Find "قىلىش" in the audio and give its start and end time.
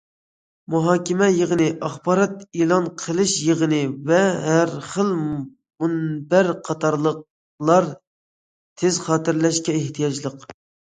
3.03-3.35